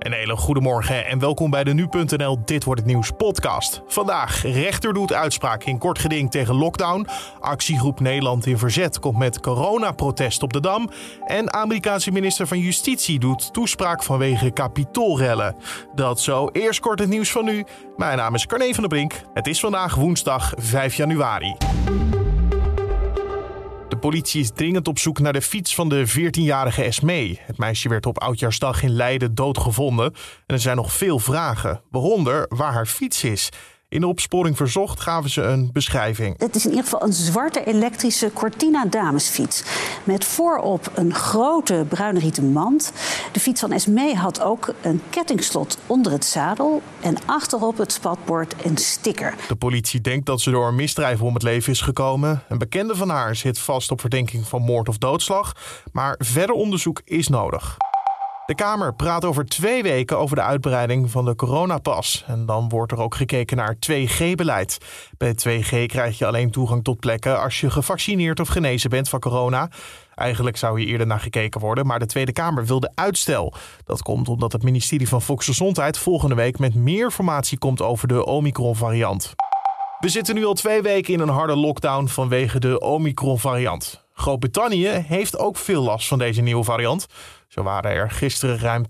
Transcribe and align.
Een 0.00 0.12
hele 0.12 0.36
goede 0.36 0.60
morgen 0.60 1.06
en 1.06 1.18
welkom 1.18 1.50
bij 1.50 1.64
de 1.64 1.74
Nu.nl 1.74 2.44
Dit 2.44 2.64
Wordt 2.64 2.80
Het 2.80 2.90
Nieuws 2.90 3.10
podcast. 3.16 3.82
Vandaag, 3.86 4.42
rechter 4.42 4.94
doet 4.94 5.12
uitspraak 5.12 5.64
in 5.64 5.78
kort 5.78 5.98
geding 5.98 6.30
tegen 6.30 6.54
lockdown. 6.54 7.06
Actiegroep 7.40 8.00
Nederland 8.00 8.46
in 8.46 8.58
Verzet 8.58 8.98
komt 8.98 9.18
met 9.18 9.40
coronaprotest 9.40 10.42
op 10.42 10.52
de 10.52 10.60
Dam. 10.60 10.90
En 11.26 11.52
Amerikaanse 11.52 12.10
minister 12.10 12.46
van 12.46 12.58
Justitie 12.58 13.18
doet 13.18 13.52
toespraak 13.52 14.02
vanwege 14.02 14.50
kapitoolrellen. 14.50 15.56
Dat 15.94 16.20
zo, 16.20 16.48
eerst 16.52 16.80
kort 16.80 16.98
het 16.98 17.08
nieuws 17.08 17.30
van 17.30 17.44
nu. 17.44 17.64
Mijn 17.96 18.16
naam 18.16 18.34
is 18.34 18.46
Carne 18.46 18.74
van 18.74 18.82
der 18.82 18.88
Brink. 18.88 19.22
Het 19.34 19.46
is 19.46 19.60
vandaag 19.60 19.94
woensdag 19.94 20.52
5 20.56 20.94
januari 20.94 21.56
politie 23.98 24.40
is 24.40 24.50
dringend 24.54 24.88
op 24.88 24.98
zoek 24.98 25.18
naar 25.18 25.32
de 25.32 25.42
fiets 25.42 25.74
van 25.74 25.88
de 25.88 26.08
14-jarige 26.08 26.82
Esmee. 26.82 27.40
Het 27.42 27.58
meisje 27.58 27.88
werd 27.88 28.06
op 28.06 28.18
Oudjaarsdag 28.18 28.82
in 28.82 28.90
Leiden 28.90 29.34
doodgevonden. 29.34 30.06
En 30.46 30.54
er 30.54 30.60
zijn 30.60 30.76
nog 30.76 30.92
veel 30.92 31.18
vragen, 31.18 31.82
waaronder 31.90 32.46
waar 32.48 32.72
haar 32.72 32.86
fiets 32.86 33.24
is. 33.24 33.48
In 33.90 34.00
de 34.00 34.06
opsporing 34.06 34.56
verzocht 34.56 35.00
gaven 35.00 35.30
ze 35.30 35.42
een 35.42 35.70
beschrijving. 35.72 36.34
Het 36.38 36.56
is 36.56 36.64
in 36.64 36.70
ieder 36.70 36.84
geval 36.84 37.02
een 37.02 37.12
zwarte 37.12 37.64
elektrische 37.64 38.32
Cortina 38.32 38.86
damesfiets. 38.86 39.64
Met 40.04 40.24
voorop 40.24 40.90
een 40.94 41.14
grote 41.14 41.84
bruine 41.88 42.18
rieten 42.18 42.52
mand. 42.52 42.92
De 43.32 43.40
fiets 43.40 43.60
van 43.60 43.72
Esmee 43.72 44.14
had 44.14 44.40
ook 44.40 44.74
een 44.82 45.02
kettingslot 45.10 45.78
onder 45.86 46.12
het 46.12 46.24
zadel. 46.24 46.82
En 47.00 47.16
achterop 47.26 47.78
het 47.78 47.92
spatbord 47.92 48.54
een 48.64 48.76
sticker. 48.76 49.34
De 49.48 49.56
politie 49.56 50.00
denkt 50.00 50.26
dat 50.26 50.40
ze 50.40 50.50
door 50.50 50.68
een 50.68 50.74
misdrijf 50.74 51.22
om 51.22 51.34
het 51.34 51.42
leven 51.42 51.72
is 51.72 51.80
gekomen. 51.80 52.42
Een 52.48 52.58
bekende 52.58 52.96
van 52.96 53.08
haar 53.08 53.36
zit 53.36 53.58
vast 53.58 53.90
op 53.90 54.00
verdenking 54.00 54.46
van 54.46 54.62
moord 54.62 54.88
of 54.88 54.98
doodslag. 54.98 55.56
Maar 55.92 56.14
verder 56.18 56.54
onderzoek 56.54 57.00
is 57.04 57.28
nodig. 57.28 57.76
De 58.50 58.56
Kamer 58.56 58.94
praat 58.94 59.24
over 59.24 59.46
twee 59.46 59.82
weken 59.82 60.18
over 60.18 60.36
de 60.36 60.42
uitbreiding 60.42 61.10
van 61.10 61.24
de 61.24 61.34
coronapas. 61.34 62.24
En 62.26 62.46
dan 62.46 62.68
wordt 62.68 62.92
er 62.92 62.98
ook 62.98 63.14
gekeken 63.14 63.56
naar 63.56 63.76
2G-beleid. 63.90 64.78
Bij 65.18 65.32
2G 65.32 65.86
krijg 65.86 66.18
je 66.18 66.26
alleen 66.26 66.50
toegang 66.50 66.84
tot 66.84 67.00
plekken 67.00 67.40
als 67.40 67.60
je 67.60 67.70
gevaccineerd 67.70 68.40
of 68.40 68.48
genezen 68.48 68.90
bent 68.90 69.08
van 69.08 69.20
corona. 69.20 69.70
Eigenlijk 70.14 70.56
zou 70.56 70.80
hier 70.80 70.88
eerder 70.88 71.06
naar 71.06 71.20
gekeken 71.20 71.60
worden, 71.60 71.86
maar 71.86 71.98
de 71.98 72.06
Tweede 72.06 72.32
Kamer 72.32 72.66
wilde 72.66 72.92
uitstel. 72.94 73.54
Dat 73.84 74.02
komt 74.02 74.28
omdat 74.28 74.52
het 74.52 74.62
ministerie 74.62 75.08
van 75.08 75.22
Volksgezondheid 75.22 75.98
volgende 75.98 76.34
week 76.34 76.58
met 76.58 76.74
meer 76.74 77.04
informatie 77.04 77.58
komt 77.58 77.82
over 77.82 78.08
de 78.08 78.24
Omicron-variant. 78.24 79.34
We 79.98 80.08
zitten 80.08 80.34
nu 80.34 80.44
al 80.44 80.54
twee 80.54 80.82
weken 80.82 81.12
in 81.12 81.20
een 81.20 81.28
harde 81.28 81.56
lockdown 81.56 82.06
vanwege 82.06 82.58
de 82.58 82.80
Omicron-variant. 82.80 84.04
Groot-Brittannië 84.12 84.88
heeft 84.88 85.38
ook 85.38 85.56
veel 85.56 85.82
last 85.82 86.08
van 86.08 86.18
deze 86.18 86.40
nieuwe 86.40 86.64
variant. 86.64 87.06
Zo 87.50 87.62
waren 87.62 87.90
er 87.90 88.10
gisteren 88.10 88.58
ruim 88.58 88.84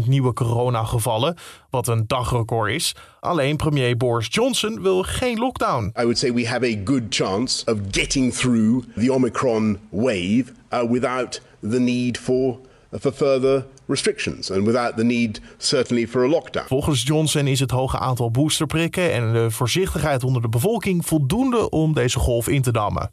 200.000 0.00 0.06
nieuwe 0.06 0.32
coronagevallen, 0.32 1.36
wat 1.70 1.88
een 1.88 2.04
dagrecord 2.06 2.72
is. 2.72 2.94
Alleen 3.20 3.56
premier 3.56 3.96
Boris 3.96 4.26
Johnson 4.30 4.82
wil 4.82 5.02
geen 5.02 5.38
lockdown. 5.38 5.84
I 5.84 6.02
would 6.02 6.18
say 6.18 6.32
we 6.32 6.46
have 6.46 6.66
a 6.66 6.76
good 6.84 7.02
chance 7.08 7.64
of 7.70 7.78
getting 7.90 8.34
through 8.34 8.84
the 8.96 9.12
Omicron 9.12 9.78
wave 9.88 10.44
uh, 10.72 10.90
without 10.90 11.40
the 11.60 11.78
need 11.78 12.18
for 12.18 12.58
for 13.00 13.12
further 13.12 13.66
restrictions 13.86 14.50
and 14.50 14.64
without 14.64 14.96
the 14.96 15.04
need 15.04 15.40
certainly 15.58 16.06
for 16.06 16.24
a 16.24 16.28
lockdown. 16.28 16.66
Volgens 16.66 17.02
Johnson 17.02 17.46
is 17.46 17.60
het 17.60 17.70
hoge 17.70 17.98
aantal 17.98 18.30
boosterprikken 18.30 19.12
en 19.12 19.32
de 19.32 19.50
voorzichtigheid 19.50 20.24
onder 20.24 20.42
de 20.42 20.48
bevolking 20.48 21.06
voldoende 21.06 21.70
om 21.70 21.94
deze 21.94 22.18
golf 22.18 22.48
in 22.48 22.62
te 22.62 22.72
dammen. 22.72 23.08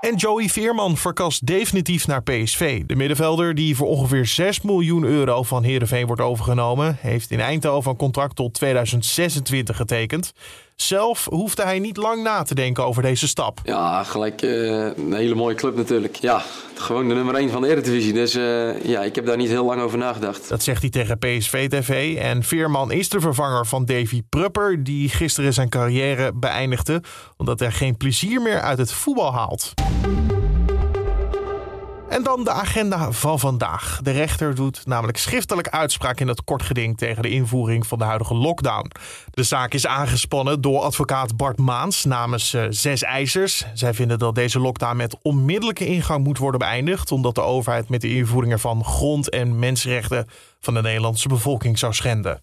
En 0.00 0.16
Joey 0.16 0.48
Veerman 0.48 0.96
verkast 0.96 1.46
definitief 1.46 2.06
naar 2.06 2.22
PSV. 2.22 2.82
De 2.86 2.96
middenvelder, 2.96 3.54
die 3.54 3.76
voor 3.76 3.86
ongeveer 3.86 4.26
6 4.26 4.60
miljoen 4.60 5.04
euro 5.04 5.42
van 5.42 5.62
Heerenveen 5.62 6.06
wordt 6.06 6.22
overgenomen, 6.22 6.96
heeft 7.00 7.30
in 7.30 7.40
Eindhoven 7.40 7.90
een 7.90 7.96
contract 7.96 8.36
tot 8.36 8.54
2026 8.54 9.76
getekend. 9.76 10.32
Zelf 10.82 11.26
hoefde 11.30 11.62
hij 11.62 11.78
niet 11.78 11.96
lang 11.96 12.22
na 12.22 12.42
te 12.42 12.54
denken 12.54 12.84
over 12.84 13.02
deze 13.02 13.28
stap. 13.28 13.60
Ja, 13.64 14.04
gelijk 14.04 14.42
uh, 14.42 14.96
een 14.96 15.12
hele 15.12 15.34
mooie 15.34 15.54
club 15.54 15.76
natuurlijk. 15.76 16.16
Ja, 16.16 16.42
gewoon 16.74 17.08
de 17.08 17.14
nummer 17.14 17.34
1 17.34 17.50
van 17.50 17.62
de 17.62 17.68
Eredivisie. 17.68 18.12
Dus 18.12 18.34
uh, 18.36 18.84
ja, 18.84 19.02
ik 19.02 19.14
heb 19.14 19.26
daar 19.26 19.36
niet 19.36 19.48
heel 19.48 19.64
lang 19.64 19.80
over 19.80 19.98
nagedacht. 19.98 20.48
Dat 20.48 20.62
zegt 20.62 20.80
hij 20.80 20.90
tegen 20.90 21.18
PSV 21.18 21.68
TV. 21.68 22.16
En 22.16 22.42
Veerman 22.42 22.92
is 22.92 23.08
de 23.08 23.20
vervanger 23.20 23.66
van 23.66 23.84
Davy 23.84 24.22
Prupper, 24.28 24.84
die 24.84 25.08
gisteren 25.08 25.52
zijn 25.52 25.68
carrière 25.68 26.32
beëindigde 26.34 27.02
omdat 27.36 27.60
hij 27.60 27.70
geen 27.70 27.96
plezier 27.96 28.42
meer 28.42 28.60
uit 28.60 28.78
het 28.78 28.92
voetbal 28.92 29.32
haalt. 29.32 29.74
En 32.10 32.22
dan 32.22 32.44
de 32.44 32.50
agenda 32.50 33.12
van 33.12 33.38
vandaag. 33.38 34.00
De 34.02 34.10
rechter 34.10 34.54
doet 34.54 34.86
namelijk 34.86 35.18
schriftelijk 35.18 35.68
uitspraak 35.68 36.20
in 36.20 36.28
het 36.28 36.44
kortgeding 36.44 36.96
tegen 36.96 37.22
de 37.22 37.30
invoering 37.30 37.86
van 37.86 37.98
de 37.98 38.04
huidige 38.04 38.34
lockdown. 38.34 38.90
De 39.30 39.42
zaak 39.42 39.74
is 39.74 39.86
aangespannen 39.86 40.60
door 40.60 40.80
advocaat 40.80 41.36
Bart 41.36 41.58
Maans 41.58 42.04
namens 42.04 42.54
uh, 42.54 42.64
zes 42.68 43.02
eisers. 43.02 43.64
Zij 43.74 43.94
vinden 43.94 44.18
dat 44.18 44.34
deze 44.34 44.58
lockdown 44.58 44.96
met 44.96 45.16
onmiddellijke 45.22 45.86
ingang 45.86 46.24
moet 46.24 46.38
worden 46.38 46.60
beëindigd, 46.60 47.12
omdat 47.12 47.34
de 47.34 47.40
overheid 47.40 47.88
met 47.88 48.00
de 48.00 48.14
invoering 48.14 48.52
ervan 48.52 48.84
grond- 48.84 49.30
en 49.30 49.58
mensenrechten 49.58 50.26
van 50.60 50.74
de 50.74 50.82
Nederlandse 50.82 51.28
bevolking 51.28 51.78
zou 51.78 51.94
schenden. 51.94 52.42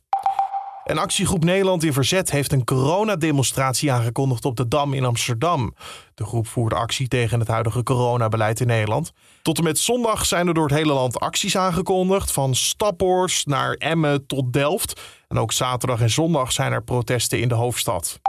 Een 0.87 0.97
actiegroep 0.97 1.43
Nederland 1.43 1.83
in 1.83 1.93
Verzet 1.93 2.31
heeft 2.31 2.51
een 2.51 2.63
coronademonstratie 2.63 3.91
aangekondigd 3.91 4.45
op 4.45 4.55
de 4.55 4.67
Dam 4.67 4.93
in 4.93 5.05
Amsterdam. 5.05 5.73
De 6.15 6.25
groep 6.25 6.47
voert 6.47 6.73
actie 6.73 7.07
tegen 7.07 7.39
het 7.39 7.47
huidige 7.47 7.83
coronabeleid 7.83 8.59
in 8.59 8.67
Nederland. 8.67 9.11
Tot 9.41 9.57
en 9.57 9.63
met 9.63 9.79
zondag 9.79 10.25
zijn 10.25 10.47
er 10.47 10.53
door 10.53 10.67
het 10.67 10.77
hele 10.77 10.93
land 10.93 11.19
acties 11.19 11.57
aangekondigd, 11.57 12.31
van 12.31 12.55
Staphorst 12.55 13.47
naar 13.47 13.73
Emmen 13.73 14.25
tot 14.25 14.53
Delft. 14.53 15.01
En 15.27 15.39
ook 15.39 15.51
zaterdag 15.51 16.01
en 16.01 16.09
zondag 16.09 16.51
zijn 16.51 16.71
er 16.71 16.83
protesten 16.83 17.39
in 17.39 17.47
de 17.47 17.55
hoofdstad. 17.55 18.19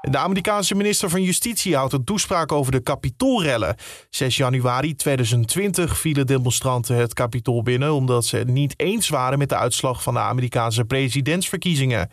De 0.00 0.18
Amerikaanse 0.18 0.74
minister 0.74 1.10
van 1.10 1.22
Justitie 1.22 1.76
houdt 1.76 1.92
een 1.92 2.04
toespraak 2.04 2.52
over 2.52 2.72
de 2.72 2.80
kapitoolrellen. 2.80 3.76
6 4.10 4.36
januari 4.36 4.94
2020 4.94 5.98
vielen 5.98 6.26
demonstranten 6.26 6.96
het 6.96 7.14
kapitool 7.14 7.62
binnen 7.62 7.92
omdat 7.92 8.24
ze 8.24 8.36
het 8.36 8.48
niet 8.48 8.74
eens 8.76 9.08
waren 9.08 9.38
met 9.38 9.48
de 9.48 9.56
uitslag 9.56 10.02
van 10.02 10.14
de 10.14 10.20
Amerikaanse 10.20 10.84
presidentsverkiezingen. 10.84 12.10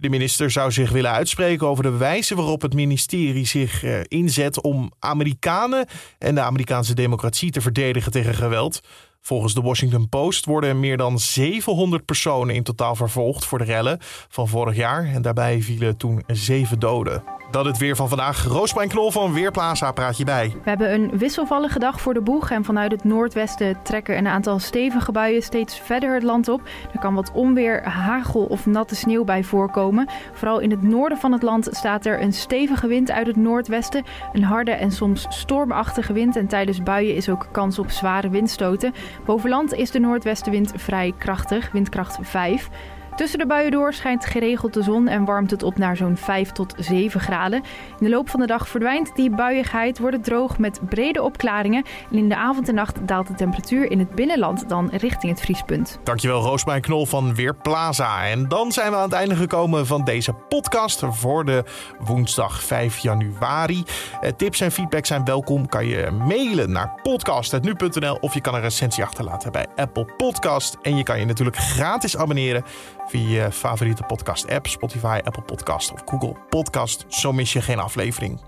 De 0.00 0.08
minister 0.08 0.50
zou 0.50 0.72
zich 0.72 0.90
willen 0.90 1.10
uitspreken 1.10 1.66
over 1.66 1.82
de 1.82 1.96
wijze 1.96 2.34
waarop 2.34 2.62
het 2.62 2.74
ministerie 2.74 3.46
zich 3.46 3.84
eh, 3.84 4.00
inzet 4.02 4.62
om 4.62 4.92
Amerikanen 4.98 5.86
en 6.18 6.34
de 6.34 6.40
Amerikaanse 6.40 6.94
democratie 6.94 7.50
te 7.50 7.60
verdedigen 7.60 8.12
tegen 8.12 8.34
geweld. 8.34 8.80
Volgens 9.20 9.54
de 9.54 9.60
Washington 9.60 10.08
Post 10.08 10.44
worden 10.44 10.80
meer 10.80 10.96
dan 10.96 11.18
700 11.18 12.04
personen 12.04 12.54
in 12.54 12.62
totaal 12.62 12.94
vervolgd 12.94 13.44
voor 13.44 13.58
de 13.58 13.64
rellen 13.64 13.98
van 14.28 14.48
vorig 14.48 14.76
jaar. 14.76 15.04
En 15.04 15.22
daarbij 15.22 15.62
vielen 15.62 15.96
toen 15.96 16.22
zeven 16.26 16.78
doden. 16.78 17.37
Dat 17.50 17.64
het 17.64 17.78
weer 17.78 17.96
van 17.96 18.08
vandaag. 18.08 18.44
Roosbijn 18.44 18.88
Knol 18.88 19.10
van 19.10 19.32
Weerplaza 19.32 19.92
praat 19.92 20.16
je 20.16 20.24
bij. 20.24 20.56
We 20.62 20.68
hebben 20.68 20.92
een 20.92 21.18
wisselvallige 21.18 21.78
dag 21.78 22.00
voor 22.00 22.14
de 22.14 22.20
boeg. 22.20 22.50
En 22.50 22.64
vanuit 22.64 22.92
het 22.92 23.04
noordwesten 23.04 23.82
trekken 23.82 24.16
een 24.18 24.26
aantal 24.26 24.58
stevige 24.58 25.12
buien 25.12 25.42
steeds 25.42 25.80
verder 25.80 26.14
het 26.14 26.22
land 26.22 26.48
op. 26.48 26.62
Er 26.92 26.98
kan 26.98 27.14
wat 27.14 27.32
onweer, 27.32 27.88
hagel 27.88 28.44
of 28.44 28.66
natte 28.66 28.94
sneeuw 28.94 29.24
bij 29.24 29.44
voorkomen. 29.44 30.08
Vooral 30.32 30.58
in 30.58 30.70
het 30.70 30.82
noorden 30.82 31.18
van 31.18 31.32
het 31.32 31.42
land 31.42 31.68
staat 31.70 32.06
er 32.06 32.22
een 32.22 32.32
stevige 32.32 32.86
wind 32.86 33.10
uit 33.10 33.26
het 33.26 33.36
noordwesten. 33.36 34.04
Een 34.32 34.44
harde 34.44 34.70
en 34.70 34.90
soms 34.90 35.26
stormachtige 35.28 36.12
wind. 36.12 36.36
En 36.36 36.46
tijdens 36.46 36.82
buien 36.82 37.14
is 37.14 37.28
ook 37.28 37.48
kans 37.52 37.78
op 37.78 37.90
zware 37.90 38.28
windstoten. 38.28 38.94
Boven 39.24 39.50
land 39.50 39.72
is 39.72 39.90
de 39.90 39.98
noordwestenwind 39.98 40.72
vrij 40.76 41.14
krachtig, 41.18 41.72
windkracht 41.72 42.18
5. 42.20 42.68
Tussen 43.18 43.38
de 43.38 43.46
buien 43.46 43.70
door 43.70 43.92
schijnt 43.92 44.26
geregeld 44.26 44.74
de 44.74 44.82
zon 44.82 45.08
en 45.08 45.24
warmt 45.24 45.50
het 45.50 45.62
op 45.62 45.78
naar 45.78 45.96
zo'n 45.96 46.16
5 46.16 46.52
tot 46.52 46.74
7 46.76 47.20
graden. 47.20 47.62
In 47.98 48.04
de 48.04 48.08
loop 48.08 48.28
van 48.28 48.40
de 48.40 48.46
dag 48.46 48.68
verdwijnt 48.68 49.16
die 49.16 49.30
buiigheid, 49.30 49.98
wordt 49.98 50.16
het 50.16 50.24
droog 50.24 50.58
met 50.58 50.80
brede 50.88 51.22
opklaringen. 51.22 51.84
En 52.10 52.16
in 52.16 52.28
de 52.28 52.36
avond 52.36 52.68
en 52.68 52.74
nacht 52.74 53.06
daalt 53.06 53.26
de 53.26 53.34
temperatuur 53.34 53.90
in 53.90 53.98
het 53.98 54.14
binnenland 54.14 54.68
dan 54.68 54.90
richting 54.92 55.32
het 55.32 55.40
vriespunt. 55.40 55.98
Dankjewel 56.04 56.42
Roosmijn 56.42 56.80
Knol 56.80 57.06
van 57.06 57.34
Weerplaza. 57.34 58.26
En 58.26 58.48
dan 58.48 58.72
zijn 58.72 58.90
we 58.90 58.96
aan 58.96 59.02
het 59.02 59.12
einde 59.12 59.36
gekomen 59.36 59.86
van 59.86 60.04
deze 60.04 60.32
podcast 60.32 61.02
voor 61.10 61.44
de 61.44 61.64
woensdag 61.98 62.62
5 62.62 62.98
januari. 62.98 63.82
Eh, 64.20 64.30
tips 64.36 64.60
en 64.60 64.72
feedback 64.72 65.06
zijn 65.06 65.24
welkom. 65.24 65.68
Kan 65.68 65.86
je 65.86 66.10
mailen 66.10 66.72
naar 66.72 67.00
podcast.nu.nl 67.02 68.18
of 68.20 68.34
je 68.34 68.40
kan 68.40 68.54
een 68.54 68.60
recensie 68.60 69.04
achterlaten 69.04 69.52
bij 69.52 69.66
Apple 69.76 70.04
Podcast. 70.16 70.76
En 70.82 70.96
je 70.96 71.02
kan 71.02 71.18
je 71.18 71.24
natuurlijk 71.24 71.56
gratis 71.56 72.16
abonneren 72.16 72.64
via 73.08 73.44
je 73.44 73.52
favoriete 73.52 74.02
podcast-app, 74.02 74.66
Spotify, 74.66 75.20
Apple 75.24 75.42
Podcast 75.42 75.92
of 75.92 76.02
Google 76.06 76.34
Podcast. 76.48 77.04
Zo 77.08 77.32
mis 77.32 77.52
je 77.52 77.62
geen 77.62 77.78
aflevering. 77.78 78.40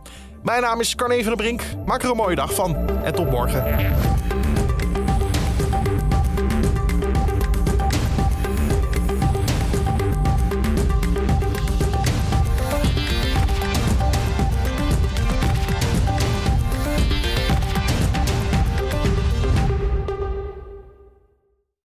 Mijn 0.43 0.62
naam 0.62 0.81
is 0.81 0.95
Carne 0.95 1.15
van 1.15 1.25
der 1.25 1.37
Brink. 1.37 1.62
Maak 1.87 2.03
er 2.03 2.11
een 2.11 2.17
mooie 2.17 2.37
dag 2.37 2.55
van 2.55 2.77
en 3.05 3.15
tot 3.15 3.31
morgen. 3.31 3.93